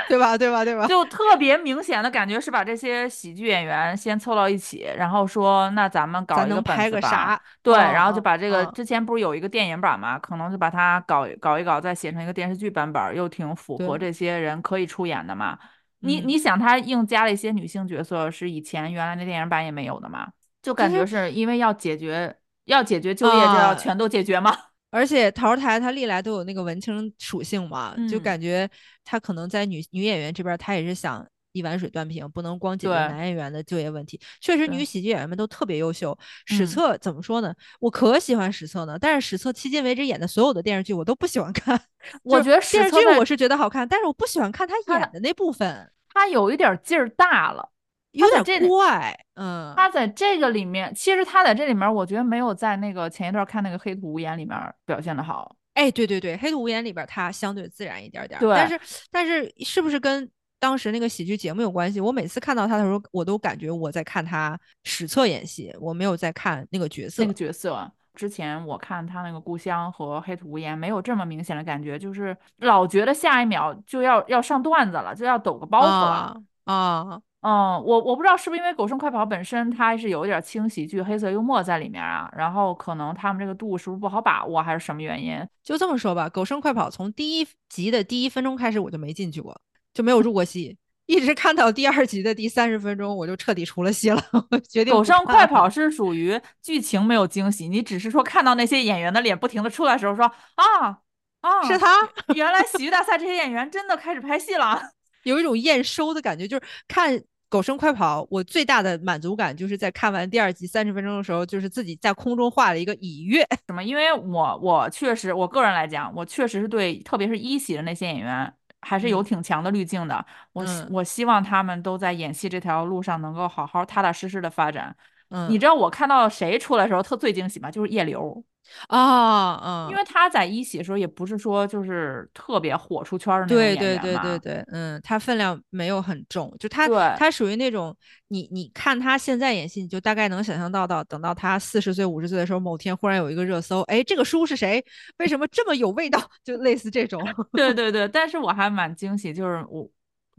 [0.08, 0.38] 对吧？
[0.38, 0.63] 对吧？
[0.63, 0.88] 对吧？
[0.88, 7.39] 就特别明显的感觉是把这些喜剧演员先凑到一起，然后说那咱们搞一个拍个啥？
[7.62, 15.60] 对，然后就把这个之前不是有一个电影版嘛，可能就把它搞搞一搞，再写成一个电视剧版本，又挺符合这些人可以出演的嘛。
[15.99, 20.28] 你你想，他硬加了一些女性角色，是以前原来那电影版也没有的嘛？
[20.62, 22.34] 就感觉是因为要解决。
[22.65, 24.56] 要解决就业，就要全都解决吗？
[24.91, 28.69] 而且桃台它历来都有那个文青属性嘛，就感觉
[29.04, 34.19] 他可能在女女演员这边，他也是想一碗水端平，不能光解决男演员的就业问题。
[34.39, 36.15] 确实，女喜剧演员们都特别优秀。
[36.45, 37.52] 史册怎么说呢？
[37.80, 41.82] 我可喜欢史册呢，但是史册迄今为止演的所有的电视剧我都不喜欢看。
[42.21, 47.71] 我觉得电视剧我是觉得好看，但是我不喜欢看他演的那部分，他有一点劲儿大了。
[48.13, 55.56] 有点怪，嗯，他在这个里面，其实他在这里面，我觉得没有在那个前一段看那个《黑土无言》里面表现的好。
[55.73, 58.56] 哎，对对对，《黑土无言》里边他相对自然一点点，对。
[58.56, 61.99] 但是但是是不是跟当时那个喜剧节目有关系？
[61.99, 67.23] 我每次看到他的时候，我都感觉我在看他史册演戏，我没有在看那个角色。
[67.23, 77.19] 那个角色之前我看他那个《故乡》和《黑土无言》，没有这么明显的感觉，就是老觉得下一秒就要要上段子了，就要抖个包袱了啊。
[77.43, 85.45] 嗯，我我不知道是不是因为《狗剩快跑》本身它是有一点轻喜剧、黑色幽默在里面啊，然后可能他们这个度是不是不好把握，还是什么原因？
[85.62, 89.60] 就这么说吧，《狗剩快跑》从第一集的第一分钟开始我就没进去过，
[89.93, 94.23] 就没有入过戏，一直看到第二集的第三十分钟，我就彻底出了戏了，
[94.69, 100.23] 决定狗剩快跑是属于剧情没有惊喜，你只是说看到那些演员的脸不停的出来的时候说
[100.56, 100.99] 啊
[101.41, 104.82] 啊，是他原来喜剧大赛这些演员真的开始拍戏了。
[105.23, 107.21] 有一种验收的感觉，就是看。
[107.54, 113.48] 狗生快跑，我最大的满足感就是在看完第二集三十分钟的时候，就是自己在空中画了一个已阅。
[113.70, 113.84] 什么？
[113.84, 120.26] 因为我我确实，我个人来讲，我确实是对，特别是一喜的那些演员，还是有嗯挺强的滤镜的。
[120.54, 124.96] 我我希望他们都在演戏这条路上能够好好踏踏实实的发展。
[125.30, 127.70] 嗯，你知道我看到谁出来的时候特最惊喜吗？
[127.70, 128.44] 就是叶流，
[128.88, 130.04] 啊，嗯，因为。
[130.06, 134.38] 他在一喜的时候也不是说就是特别火出圈的那种对演员对对对嘛。
[134.38, 137.95] 对，嗯，他分量没有很重，就他他属于那种
[138.28, 144.84] 你你看他现在演戏，你就大概能想象到到等到他四十岁五十岁的时候，某天忽然有一个热搜，哎，这个书是谁？
[145.17, 146.19] 为什么这么有味道？
[146.43, 147.23] 就类似这种，
[147.54, 147.73] 对。
[147.73, 149.89] 对对，但是我还蛮惊喜，就是我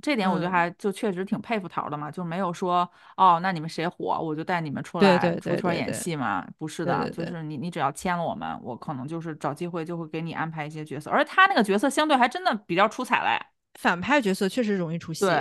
[0.03, 13.47] 这点我觉得嗯还就确实挺佩服桃儿的嘛，就没有说哦，那你们谁火我就带你们出来出圈演戏嘛，不是的，对对对就是你你只要签了我们，我可能就是找机会就会给你安排一些角色，而他那个角色相对还真的比较出彩嘞。
[13.81, 15.27] 反派角色确实容易出戏。
[15.27, 15.35] 对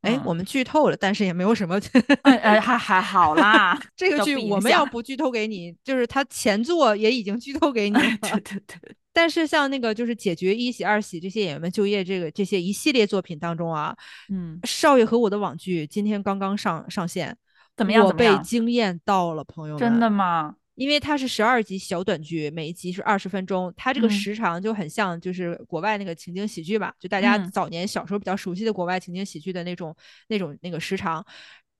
[0.00, 1.80] 哎，我嗯们剧透了，但是也没有什么。
[2.22, 8.02] 哎哎，还还好啦，这个剧我们要不剧透给你，就是他前作也已经剧透给你了。
[8.20, 13.96] 对对对，但是像那个就是解决一喜、二喜这些演员们就业这个这些一系列作品当中啊，
[14.30, 17.36] 嗯，少爷和我的网剧今天刚刚上上线，
[17.76, 18.04] 怎么样？
[18.06, 18.36] 我被？
[18.38, 20.54] 惊艳到了，朋友们，真的吗？
[20.76, 29.94] 因为它是十二集小短剧，每一集是二十分钟，它这个嗯时长就很像就是国外那个情景喜剧吧，就大家嗯早年小时候比较熟悉的国外情景喜剧的那种
[30.28, 31.22] 那种那个时长。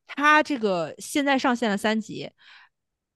[0.06, 2.28] 它这个现在上线了三集，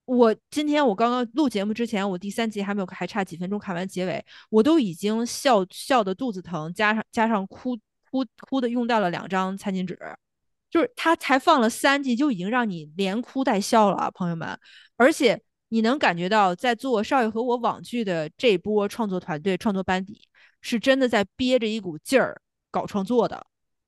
[0.05, 7.77] 我今天我刚刚录节目之前，我第三集还没有，还差几分钟看完结尾，我都已经笑笑的肚子疼，加上加上哭
[8.11, 9.99] 哭哭的用掉了两张餐巾纸。
[10.71, 14.59] 就是他才放了三集，就已经让你连哭带笑了，朋友们。
[14.97, 20.21] 而且你能感觉到，在做《少爷和我》网剧的这波创作团队、创作班底，
[20.61, 22.41] 是真的在憋着一股劲儿
[22.73, 23.47] 搞创作的。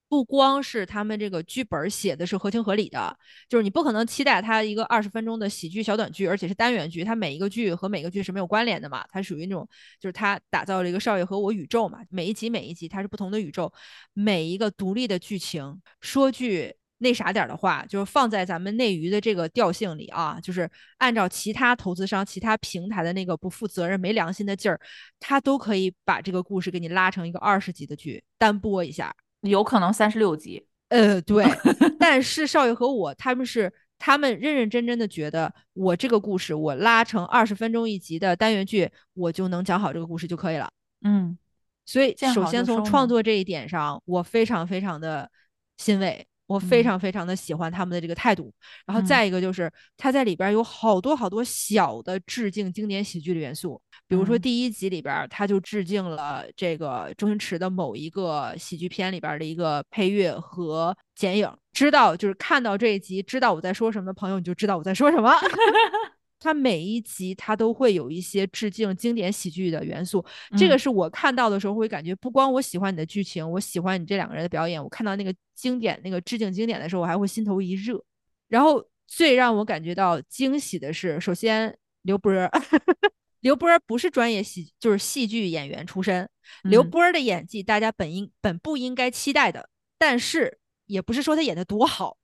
[0.09, 3.17] 不光是他们这个剧本写的是合情合理的，
[3.49, 13.73] 就是你不可能期待它一个二十分钟的喜剧小短剧，而且是单元剧，它每一个剧和每个剧是没有关联的嘛，它属于那种就是它打造了一个少爷和我宇宙嘛，每一集每一集它是不同的宇宙，
[14.13, 15.81] 每一个独立的剧情。
[16.01, 24.81] 说句那啥点的话，就是放在咱们内娱的这个调性里啊，就是按照其他投资商、其他平台的那个不负责任、没良心的劲儿，
[25.19, 29.15] 他都可以把这个故事给你拉成一个二十集的剧，单播一下。
[29.43, 30.67] 有可能三十六集。
[30.89, 31.45] 呃，对，
[31.99, 40.71] 但是少爷和我他们是他们认认真真的觉得我这个故事我拉成二十分钟一集的单元剧，我就能讲好这个故事就可以了。
[41.03, 41.37] 嗯，
[41.85, 45.29] 所以首先从创作这一点上，我非常非常的
[45.77, 46.27] 欣慰。
[46.47, 46.85] 我非嗯。
[46.85, 48.53] 常非常的喜欢他们的这个态度，
[48.87, 49.07] 然后嗯。
[49.07, 54.41] 再一个就是他在里边有好多好多小的致敬经典喜剧的元素，比如说嗯。
[54.41, 61.51] 第一集里边他就致敬了这个周星驰的某一个喜剧片里边的一个配乐和剪影。
[61.73, 65.31] 知道就是看到这一集知道我在说什么的朋友，你就知道我在说什么。
[66.39, 70.25] 它每一集它都会有一些致敬经典喜剧的元素，
[70.57, 78.03] 这个嗯是我看到的时候会感觉，不光我喜欢你的剧情，我喜欢你这两个人的表演，我看到那个经典那个致敬经典的时候，我还会心头一热。
[78.49, 82.51] 然后最让我感觉到惊喜的是，首先刘波儿，
[83.41, 86.29] 刘波儿不是专业戏，就是戏剧演员出身，
[86.65, 89.69] 刘嗯波儿的演技大家本应本不应该期待的，
[89.99, 92.19] 但是也不是说他演的多好。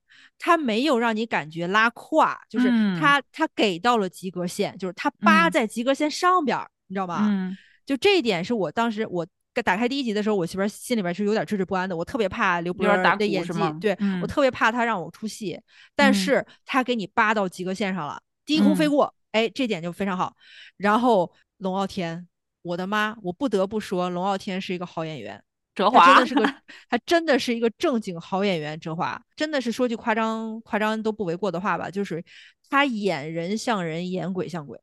[0.45, 7.29] 他没有让你感觉拉胯，就是嗯他、他给到了及格线，就是他扒嗯在及格线上边儿，你知道吗？
[7.31, 9.25] 嗯就这一点是我当时我
[9.65, 11.97] 打开第一集的时候，我媳妇儿心里边是有点惴惴不安的。
[11.97, 15.61] 我特别怕刘波有点打儿的演技对、嗯我特别怕他让我出戏，
[15.95, 20.35] 但嗯是他给你扒到及格线上了，低空飞嗯过，哎，这点就非常好。
[20.77, 22.27] 然后龙傲天，
[22.63, 25.41] 我的妈，我不得不说，龙傲天是一个好演员。
[25.75, 26.55] 哲华真的是个，
[26.91, 28.79] 他真的是一个正经好演员。
[28.79, 32.23] 哲华真的是说句夸张夸张都不为过的话吧，就是
[32.69, 34.79] 他演人像人，演鬼像鬼。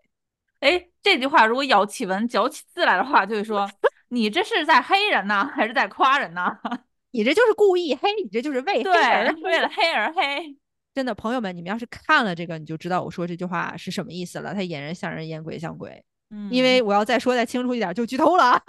[0.62, 3.70] 哎，这句话如果咬起文嚼起字来的话，就会说
[4.10, 6.58] 你这是在黑人呢，还是在夸人呢？
[7.12, 10.56] 你这就是故意黑，你这就是为黑对而，为了黑而黑。
[10.94, 14.54] 真的，朋友们，你们要是看了这个，你就知道我说这句话是什么意思了。
[14.54, 16.04] 他演人像人，演鬼像鬼。
[16.32, 18.62] 嗯，因为我要再说再清楚一点，就剧透了啊。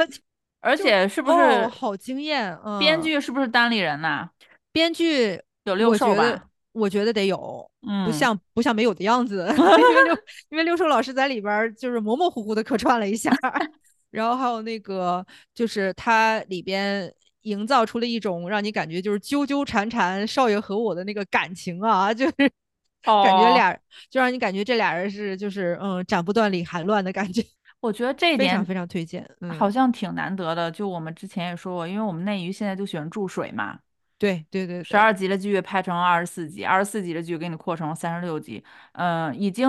[0.61, 2.57] 而且是不是哦，好惊艳？
[2.65, 4.29] 嗯，编剧是不是单立人呐？
[4.73, 6.45] 编剧有六兽吧？
[6.73, 9.47] 我觉得得有，嗯，不像不像没有的样子。
[9.51, 10.19] 因为六
[10.51, 13.31] 因为六兽老师在里边儿就是模模糊糊的客串了一下，
[14.11, 22.33] 然后还有那个就是他里边营造出了一种让你感觉就是纠纠缠缠少爷和我的那个感情啊，就是
[23.03, 23.73] 感觉哦俩
[24.11, 27.43] 就让你感觉这俩人是就是嗯斩不断理还乱的感觉，
[27.81, 29.29] 我觉得这一点非常非常推荐。
[29.41, 30.71] 嗯，好像挺难得的。
[30.71, 33.79] 就我们之前也说过，因为我们内娱现在就喜欢注水嘛，
[34.19, 38.63] 对对对，十二集的剧拍成二十四集，二十四集的剧给你扩成三十六集，
[38.93, 39.69] 嗯、已经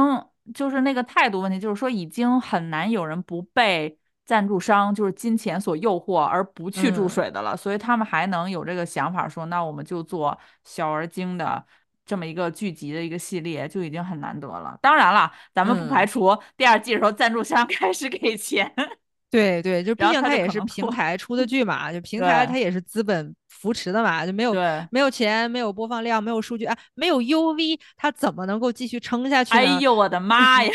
[0.54, 11.66] 就是那个态度问题，就是说已经很难有人不被赞助商就是金钱所诱惑而不去注嗯水的了，所以他们还能有这个想法说，那我们就做小而精的。
[12.06, 14.78] 这么一个剧集的一个系列就已经很难得了。
[14.82, 18.74] 当然了，咱们不排嗯除第二季的时候赞助商 开始给钱。
[19.30, 24.54] 对对，就 毕竟它也是平台出的剧嘛，就 平台它也是资本扶持的嘛，就没有，
[24.92, 29.62] 没有钱，没有播放量，没有数据啊，没有 UV，它怎么能够继续撑下去呢？
[29.62, 30.72] 哎呦我的妈呀！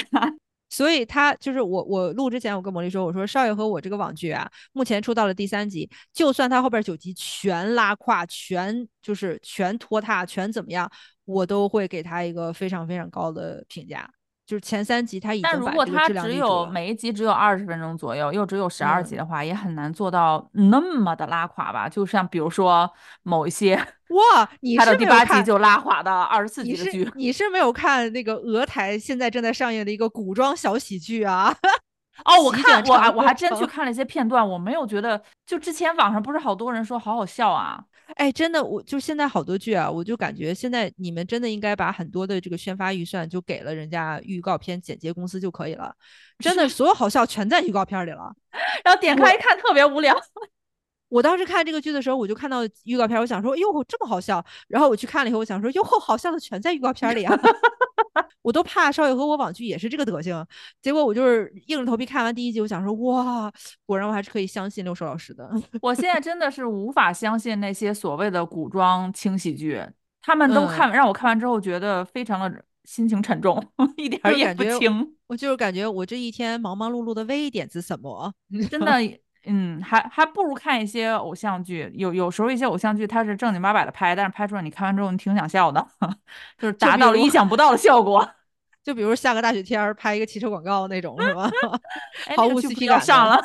[0.69, 10.91] 所以他就是我，我录之前我跟魔力说，我说少爷和我这个网剧啊，目前出到了第三集，就算他后边九集全拉胯，全就是全拖沓，全怎么样，
[11.25, 14.11] 我都会给他一个非常非常高的评价。
[14.47, 16.65] 就是前三集他已但经如果它把这个质量只有。
[16.67, 21.89] 每一集只有二十分钟左右，又只有十二集嗯的话，也很难做到那么的拉垮吧？
[21.89, 22.89] 就像比如说
[23.25, 23.75] 某一些
[24.11, 27.11] 哇，你是拍到第八集就拉垮的二十四集的剧。
[27.17, 31.53] 你是没有看那个俄台现在正在上映的一个古装小喜剧啊？
[32.25, 37.79] 哦，我看我还我还真去看了一些片段，我没有觉得，就之前网上不是好多人说好好笑啊，
[38.15, 45.95] 哎，真的，我就现在好多剧啊，我就感觉现在你们真的应该把很多的这个宣发预算就给了人家预告片剪接公司就可以了，
[46.39, 48.33] 真的，所有好笑全在预告片里了。
[48.85, 50.17] 然后点开一看特别无聊。
[51.09, 54.45] 我当时看这个剧的时候，我就看到预告片，我想说，哟，这么好笑。
[54.69, 57.37] 然后我去看了以后，我想说，哟，好笑的全在预告片里啊。
[58.47, 60.47] 我都怕少爷和我网剧也是这个德行，
[60.81, 63.53] 结果我就是硬着头皮看完第一集，我想说，哇，
[63.85, 65.51] 果然我还是可以相信六兽老师的。
[65.83, 69.83] 我现在真的是无法相信那些所谓的古装轻喜剧，
[70.23, 73.61] 他们都嗯看、让我看完之后觉得非常的心情沉重，
[73.99, 75.13] 一点儿也不轻。
[75.27, 78.33] 我就是感觉我这一天忙忙碌碌的为一点子什么，
[78.71, 78.93] 真的，
[79.47, 81.91] 嗯，还还不如看一些偶像剧。
[81.95, 85.87] 有有时候一些偶像剧它是正经八百的拍，但是拍出来你看完之后你挺想笑的，
[86.59, 88.29] 就是达到了意想不到的效果。
[88.85, 91.51] 就比如下个大雪天儿拍一个汽车广告那种，是吧？
[92.29, 93.43] 哎，毫无 CP 感上了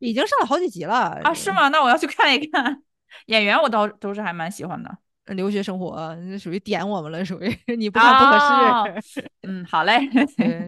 [0.00, 1.32] 已经上了好几集了啊？
[1.32, 1.52] 是？
[1.52, 1.68] 吗？
[1.68, 2.82] 那我要去看一看。
[3.26, 4.90] 演员我倒都是还蛮喜欢的。
[5.26, 9.24] 留学生活那属于点我们了，属于你不看不合适。
[9.42, 10.00] 嗯，好嘞。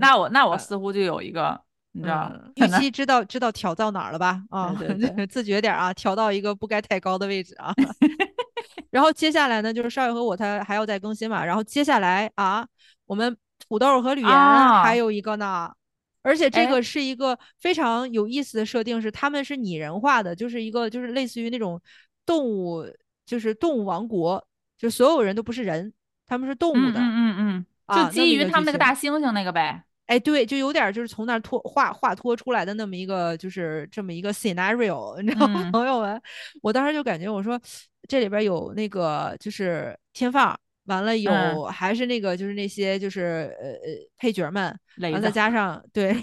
[0.01, 1.61] 那我那我呃似乎就有一个，
[1.97, 4.43] 你知道预期知道知道调到哪儿了吧？
[4.51, 7.73] 啊，对对自觉点儿啊，调到一个不该太高的位置啊。
[8.91, 12.67] 然后接下来呢，就是少爷和我他还要再更新嘛，然后接下来啊，
[13.07, 13.37] 我们
[13.69, 15.73] 土豆和吕岩啊还有一个呢。
[16.23, 21.81] 而且这哎个是一个非常有意思的设定，是他们是拟人化的，就是一个就是类似于那种
[22.25, 22.85] 动物，
[23.27, 24.43] 就是动物王国，
[24.79, 25.93] 就所有人都不是人，
[26.27, 26.99] 他们是动物的。
[26.99, 29.85] 嗯嗯嗯就基于他们那个大猩猩那个呗。
[30.07, 36.21] 哎，对，就有点儿就是从那儿脱画画脱出来的那么一个，就是这么一个 scenario，你知道吗， 嗯朋友们？
[36.63, 37.59] 我当时就感觉，我说
[38.07, 43.79] 这里边有那个就是天放，完了有、嗯还是那个就是那些就是呃呃
[44.19, 46.15] 配角们，然后再，加上对，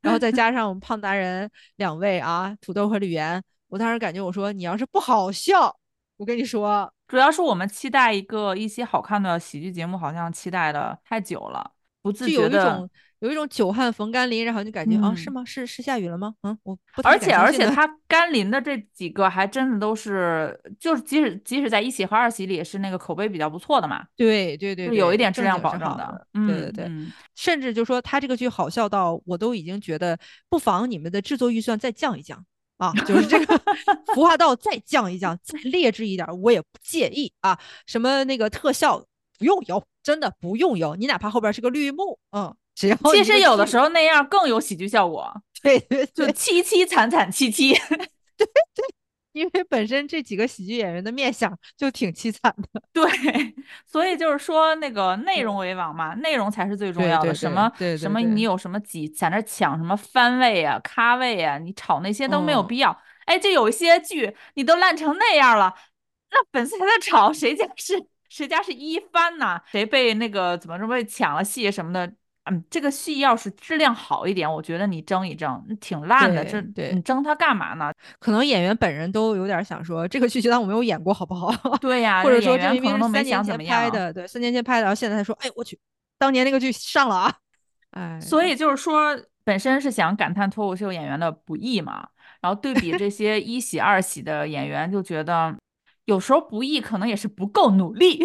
[0.00, 5.74] 然后再 加上我们胖达人两位啊，土豆和吕岩，我当时感觉我说你要是不好笑，
[6.18, 11.68] 我跟你说，主要是我们期待一个一些好看的喜剧节目，好像期待的太久了，
[12.00, 12.88] 不自觉的。
[13.20, 15.44] 有一种久旱逢甘霖，然后就感觉啊，是嗯吗？
[15.44, 16.34] 是是下雨了吗？
[16.42, 32.44] 嗯，我不太而且而且它甘霖的这几个还真的都是，就是即使即使在一喜和二喜里也是那个口碑比较不错的嘛，对对对有一点质量保证的对对对，嗯甚至就说他这个剧好笑到我都已经觉得，不妨你们的制作预算再降一降
[32.78, 33.60] 啊，就是这个
[34.14, 37.58] 服化道再降一降，再劣质一点儿，我也不介意啊。
[37.86, 39.04] 什么那个特效
[39.36, 47.74] 不用有，真的不用有，你哪怕后边是个绿幕，嗯，只要其实有的时候候那样更有喜剧效果， 对对就，凄凄惨惨戚戚。
[49.32, 52.82] 因为本身这几个喜剧演员的面相就挺凄惨的。
[52.92, 53.04] 对，
[53.86, 57.26] 所以就是说，那个内容为王嘛，内容才是最重要的。
[57.26, 62.96] 对对对什么对对对什么，你有什么几在那抢什么番位啊、咖位啊，你炒那些都没有嗯必要。
[63.26, 65.72] 哎，就有一些剧你都烂成那样了，
[66.30, 67.94] 那粉丝还在吵谁家是
[68.28, 69.60] 谁家是一番呐？
[69.70, 72.12] 谁被那个怎么着被抢了戏什么的？
[72.50, 77.92] 嗯，这个戏要是质量好一点，我觉得你争一争，挺烂的，这对对你争它干嘛呢？
[78.18, 81.52] 可能演员本人都有点想说，这个剧就当我没有演过，好不好？
[81.78, 83.90] 对呀，或者说这明明演员可能都没是三年前想怎么样拍。
[83.90, 85.78] 的，对，三年前拍的，然后现在才说，哎，我去，
[86.18, 87.34] 当年那个剧上了啊，
[87.90, 92.08] 哎，所以就是说，本身是想感叹脱口秀演员的不易嘛，
[92.40, 95.54] 然后对比这些一喜二喜的演员，就觉得
[96.06, 98.24] 有时候不易，可能也是不够努力。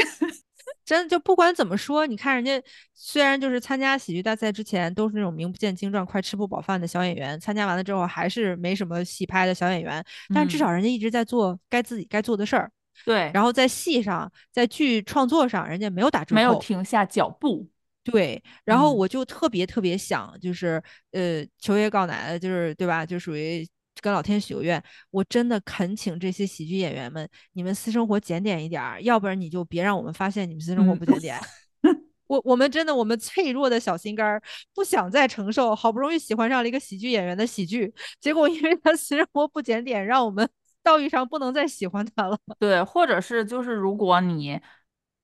[0.86, 2.62] 真的就不管怎么说，你看人家
[2.94, 10.04] 虽然就是参加喜剧大赛之前都是那种名不见经传、快吃不饱饭的小演员，参加完了之后还是没什么戏拍的小演员，
[10.34, 12.72] 但至少人家一直在做该自己该做的事儿。
[13.06, 17.68] 对，然后在戏上，在剧创作上，人家没有打折扣，没有停下脚步。
[18.04, 20.82] 对，然后我就特别特别想，就是
[21.12, 23.06] 呃，求爷告奶奶，就是对吧？
[23.06, 23.66] 就属于
[24.04, 31.40] 跟老天许个愿，我真的恳请这些喜剧演员们，你们私生活检点一点儿，要不然你就别让我们发现你们私生活不检点。
[32.28, 34.42] 我我们真的，我们脆弱的小心肝儿
[34.76, 40.48] 不想再承受，好不容易喜欢上了一个喜剧演员的喜剧，结果因为他私生活不检点，让我们
[40.84, 42.38] 道义上不能再喜欢他了。
[42.60, 44.60] 对，或者是就是如果你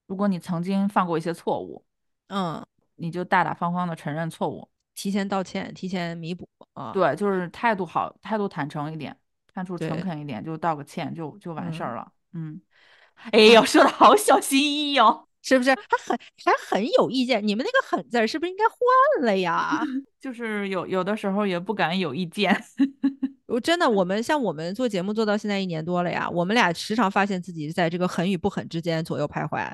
[0.08, 1.84] 如果你曾经犯过一些错误。
[2.32, 2.64] 嗯，
[2.98, 4.70] 你就大大方方的承认错误，
[5.02, 6.92] 提前道歉，提前弥补啊。
[6.92, 9.16] 对，就是态度好，态度坦诚一点，
[9.54, 12.12] 看出诚恳一点，就道个歉，就就完事儿了。
[12.34, 12.60] 嗯，
[13.32, 15.70] 哎呦，说的好小心翼翼哦，是不是？
[15.70, 19.82] 还很还很有意见，你们那个狠字是不是应该换了呀？
[20.20, 22.54] 就是有有的时候也不敢有意见。
[23.50, 29.68] 我真的，我们像我们做节目做到现在一年多了呀，我们俩时常发现自己在这个狠与不狠之间左右徘徊，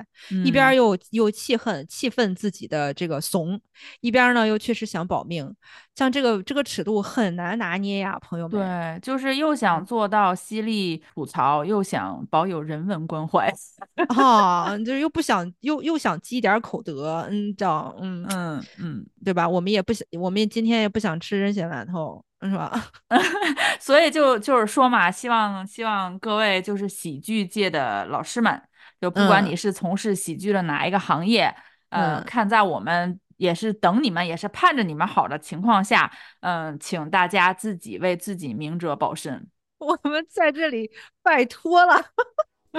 [0.44, 3.60] 一边又又气恨气愤自己的这个怂，
[4.00, 5.54] 一边呢又确实想保命，
[5.94, 8.58] 像这个这个尺度很难拿捏呀，朋友们。
[8.58, 13.52] 对，就是又想做到犀利吐槽，又想保有人文关怀，
[14.16, 19.48] 啊，就是又不想又又想积点口德，嗯，这样，嗯嗯嗯，对吧？
[19.48, 22.24] 我们也不想，我们今天也不想吃人血馒头。
[22.42, 22.86] 是吧？
[23.80, 28.60] 所以就就是说嘛，希望希望各位就是喜剧界的老师们，
[29.00, 31.54] 就不管你是从事喜剧的哪一个行业，
[31.90, 36.10] 呃，看在我们也是等你们，也是盼着你们好的情况下，
[36.40, 39.46] 嗯，请大家自己为自己明哲保身。
[39.78, 40.90] 我们在这里
[41.22, 42.02] 拜托了，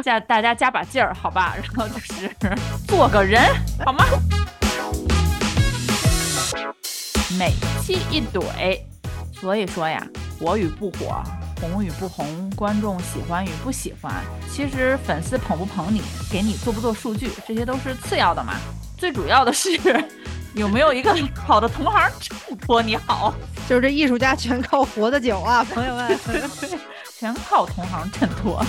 [0.03, 1.55] 加大家加把劲儿，好吧？
[1.61, 2.29] 然后就是
[2.87, 3.41] 做个人，
[3.85, 4.03] 好吗？
[7.37, 7.51] 每
[7.81, 8.96] 期一怼。
[9.39, 10.05] 所以说呀，
[10.39, 11.21] 火与不火，
[11.61, 14.13] 红与不红，观众喜欢与不喜欢，
[14.51, 18.55] 其实粉丝捧不捧你，给你做不做数据，这些都是次要的嘛。
[18.97, 19.69] 最主要的是
[20.55, 23.33] 有没有一个好的同行衬托你好。
[23.69, 26.19] 就是这艺术家全靠活的久啊，朋友们，
[27.19, 28.65] 全靠同行衬托。